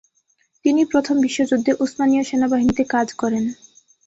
তিনি 0.65 0.81
প্রথম 0.85 1.15
বিশ্বযুদ্ধে 1.21 1.71
উসমানীয় 1.83 2.23
সেনাবাহিনীতে 2.23 2.83
কাজ 2.93 3.07
করেন। 3.13 3.43